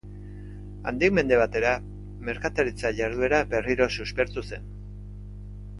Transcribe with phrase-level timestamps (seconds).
[0.91, 1.73] Handik mende batera
[2.31, 4.71] merkataritza jarduera berriro suspertu zen.